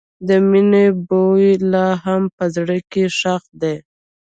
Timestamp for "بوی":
1.07-1.47